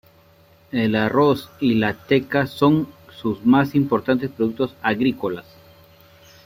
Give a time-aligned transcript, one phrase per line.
[0.71, 2.87] El arroz y la teca son
[3.21, 5.45] sus más importantes productos agrícolas.